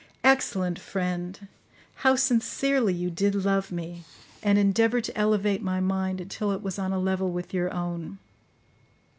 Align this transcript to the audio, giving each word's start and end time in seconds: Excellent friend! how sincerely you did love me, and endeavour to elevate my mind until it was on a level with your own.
Excellent 0.23 0.79
friend! 0.79 1.47
how 1.97 2.15
sincerely 2.15 2.91
you 2.91 3.11
did 3.11 3.35
love 3.35 3.71
me, 3.71 4.03
and 4.41 4.57
endeavour 4.57 4.99
to 4.99 5.15
elevate 5.15 5.61
my 5.61 5.79
mind 5.79 6.19
until 6.19 6.51
it 6.53 6.63
was 6.63 6.79
on 6.79 6.91
a 6.91 6.97
level 6.97 7.29
with 7.31 7.53
your 7.53 7.71
own. 7.71 8.17